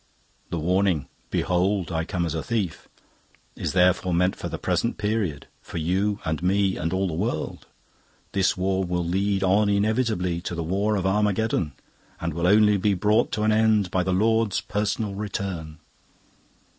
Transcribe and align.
The 0.49 0.57
warning, 0.57 1.05
'Behold, 1.29 1.91
I 1.91 2.05
come 2.05 2.25
as 2.25 2.33
a 2.33 2.41
thief,' 2.41 2.89
is 3.55 3.73
therefore 3.73 4.15
meant 4.15 4.35
for 4.35 4.49
the 4.49 4.57
present 4.57 4.97
period 4.97 5.45
for 5.61 5.77
you 5.77 6.17
and 6.25 6.41
me 6.41 6.75
and 6.75 6.91
all 6.91 7.05
the 7.07 7.13
world. 7.13 7.67
This 8.31 8.57
war 8.57 8.83
will 8.83 9.05
lead 9.05 9.43
on 9.43 9.69
inevitably 9.69 10.41
to 10.41 10.55
the 10.55 10.63
war 10.63 10.95
of 10.95 11.05
Armageddon, 11.05 11.73
and 12.19 12.33
will 12.33 12.47
only 12.47 12.77
be 12.77 12.95
brought 12.95 13.31
to 13.33 13.43
an 13.43 13.51
end 13.51 13.91
by 13.91 14.01
the 14.01 14.11
Lord's 14.11 14.59
personal 14.59 15.13
return. 15.13 15.77